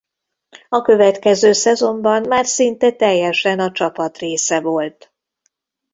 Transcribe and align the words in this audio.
A 0.69 0.81
következő 0.81 1.51
szezonban 1.51 2.27
már 2.27 2.45
szinte 2.45 2.91
teljesen 2.91 3.59
a 3.59 3.71
csapat 3.71 4.17
része 4.17 4.59
volt. 4.61 5.13